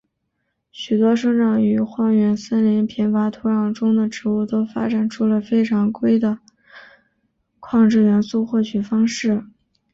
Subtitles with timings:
[0.71, 6.39] 许多生长于荒原森林贫乏土壤中的植物都发展出了非常规的
[7.59, 9.43] 矿质元素获取方式。